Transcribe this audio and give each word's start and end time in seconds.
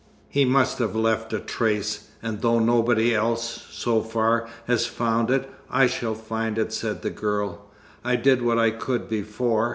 "He 0.29 0.45
must 0.45 0.79
have 0.79 0.95
left 0.95 1.31
a 1.31 1.37
trace, 1.39 2.07
and 2.23 2.41
though 2.41 2.57
nobody 2.57 3.13
else, 3.13 3.67
so 3.69 4.01
far, 4.01 4.49
has 4.65 4.87
found 4.87 5.29
it, 5.29 5.47
I 5.69 5.85
shall 5.85 6.15
find 6.15 6.57
it," 6.57 6.73
said 6.73 7.03
the 7.03 7.11
girl. 7.11 7.65
"I 8.03 8.15
did 8.15 8.41
what 8.41 8.57
I 8.57 8.71
could 8.71 9.07
before. 9.07 9.69